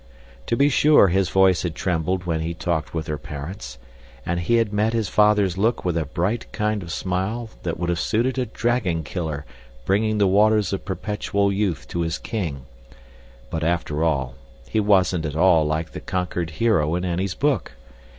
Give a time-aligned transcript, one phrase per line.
[0.47, 3.77] To be sure, his voice had trembled when he talked with her parents,
[4.25, 7.89] and he had met his father's look with a bright kind of smile that would
[7.89, 9.45] have suited a dragon killer
[9.85, 12.65] bringing the waters of perpetual youth to his king,
[13.51, 14.33] but after all,
[14.67, 17.73] he wasn't at all like the conquered hero in Annie's book.